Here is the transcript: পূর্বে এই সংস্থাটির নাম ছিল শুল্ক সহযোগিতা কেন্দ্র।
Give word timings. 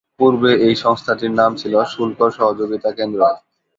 পূর্বে 0.19 0.51
এই 0.67 0.75
সংস্থাটির 0.83 1.33
নাম 1.39 1.51
ছিল 1.55 1.73
শুল্ক 1.93 2.19
সহযোগিতা 2.37 2.89
কেন্দ্র। 2.97 3.21